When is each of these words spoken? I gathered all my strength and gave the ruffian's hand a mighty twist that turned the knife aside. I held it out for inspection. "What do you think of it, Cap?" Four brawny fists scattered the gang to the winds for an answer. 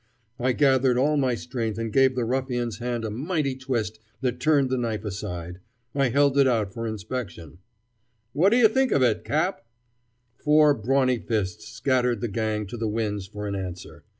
I 0.39 0.53
gathered 0.53 0.97
all 0.97 1.15
my 1.15 1.35
strength 1.35 1.77
and 1.77 1.93
gave 1.93 2.15
the 2.15 2.25
ruffian's 2.25 2.79
hand 2.79 3.05
a 3.05 3.11
mighty 3.11 3.55
twist 3.55 3.99
that 4.21 4.39
turned 4.39 4.71
the 4.71 4.77
knife 4.79 5.05
aside. 5.05 5.59
I 5.93 6.09
held 6.09 6.39
it 6.39 6.47
out 6.47 6.73
for 6.73 6.87
inspection. 6.87 7.59
"What 8.33 8.49
do 8.49 8.57
you 8.57 8.67
think 8.67 8.91
of 8.91 9.03
it, 9.03 9.23
Cap?" 9.23 9.63
Four 10.37 10.73
brawny 10.73 11.19
fists 11.19 11.67
scattered 11.67 12.19
the 12.19 12.27
gang 12.29 12.65
to 12.65 12.77
the 12.77 12.87
winds 12.89 13.27
for 13.27 13.45
an 13.45 13.53
answer. 13.53 14.03